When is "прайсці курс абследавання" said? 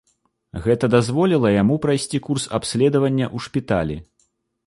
1.83-3.25